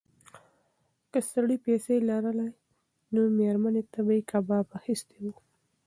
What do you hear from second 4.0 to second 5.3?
به یې کباب اخیستی و.